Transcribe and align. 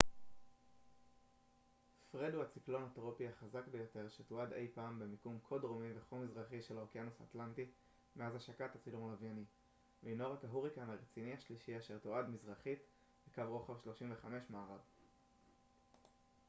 פרד 2.11 2.33
הוא 2.33 2.43
הציקלון 2.43 2.83
הטרופי 2.83 3.27
החזק 3.27 3.67
ביותר 3.71 4.09
שתועד 4.09 4.53
אי 4.53 4.67
פעם 4.75 4.99
במיקום 4.99 5.39
כה 5.49 5.57
דרומי 5.57 5.87
וכה 5.97 6.15
מזרחי 6.15 6.61
של 6.61 6.77
האוקיינוס 6.77 7.21
האטלנטי 7.21 7.65
מאז 8.15 8.35
השקת 8.35 8.75
הצילום 8.75 9.09
הלווייני 9.09 9.43
והנו 10.03 10.31
רק 10.33 10.39
ההוריקן 10.45 10.89
הרציני 10.89 11.33
השלישי 11.33 11.77
אשר 11.77 11.97
תועד 11.97 12.25
מזרחית 12.29 12.79
לקו 13.27 13.43
רוחב 13.47 13.73
35 13.83 14.43
מערב 14.49 14.79